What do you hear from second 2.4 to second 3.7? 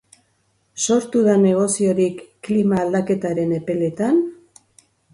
klima aldaketaren